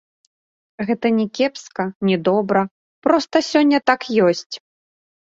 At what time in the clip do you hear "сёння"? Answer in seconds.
3.53-3.77